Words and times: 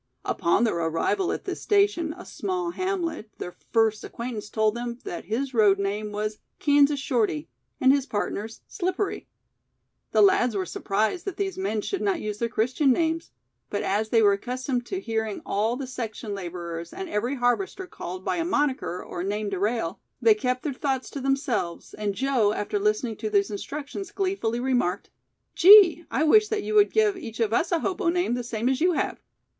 Upon 0.25 0.63
their 0.63 0.77
arrival 0.79 1.31
at 1.31 1.45
this 1.45 1.61
station, 1.61 2.11
a 2.17 2.25
small 2.25 2.71
hamlet, 2.71 3.29
their 3.37 3.51
first 3.51 4.03
acquaintance 4.03 4.49
told 4.49 4.73
them 4.73 4.97
that 5.03 5.25
his 5.25 5.53
road 5.53 5.77
name 5.77 6.11
was 6.11 6.39
"Kansas 6.57 6.99
Shorty" 6.99 7.49
and 7.79 7.91
his 7.93 8.07
partner's 8.07 8.61
"Slippery". 8.67 9.27
The 10.11 10.23
lads 10.23 10.55
were 10.55 10.65
surprised 10.65 11.25
that 11.25 11.37
these 11.37 11.55
men 11.55 11.81
should 11.81 12.01
not 12.01 12.19
use 12.19 12.39
their 12.39 12.49
Christian 12.49 12.91
names, 12.91 13.29
but 13.69 13.83
as 13.83 14.09
they 14.09 14.23
were 14.23 14.33
accustomed 14.33 14.87
to 14.87 14.99
hearing 14.99 15.39
all 15.45 15.75
the 15.75 15.85
section 15.85 16.33
laborers 16.33 16.91
and 16.93 17.07
every 17.07 17.35
harvester 17.35 17.85
called 17.85 18.25
by 18.25 18.37
a 18.37 18.43
"monicker" 18.43 19.05
or 19.07 19.23
"name 19.23 19.49
de 19.49 19.59
rail", 19.59 19.99
they 20.19 20.33
kept 20.33 20.63
their 20.63 20.73
thoughts 20.73 21.11
to 21.11 21.21
themselves, 21.21 21.93
and 21.93 22.15
Joe, 22.15 22.53
after 22.53 22.79
listening 22.79 23.17
to 23.17 23.29
these 23.29 23.51
instructions 23.51 24.09
gleefully 24.09 24.59
remarked: 24.59 25.11
"Gee, 25.53 26.05
I 26.09 26.23
wish 26.23 26.47
that 26.47 26.63
you 26.63 26.73
would 26.73 26.91
give 26.91 27.15
each 27.17 27.39
of 27.39 27.53
us 27.53 27.71
a 27.71 27.81
hobo 27.81 28.09
name 28.09 28.33
the 28.33 28.43
same 28.43 28.67
as 28.67 28.81
you 28.81 28.93
have." 28.93 29.21